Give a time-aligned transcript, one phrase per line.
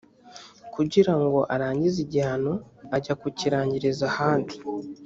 [0.73, 2.53] kugira ngo arangize igihano
[2.95, 4.55] ajya kukirangiriza ahandi